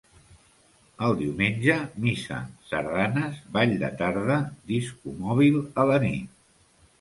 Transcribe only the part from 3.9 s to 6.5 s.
tarda, discomòbil a la nit.